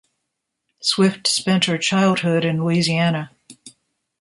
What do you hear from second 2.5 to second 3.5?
Louisiana.